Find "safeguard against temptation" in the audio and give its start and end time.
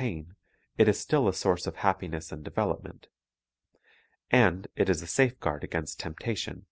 5.06-6.64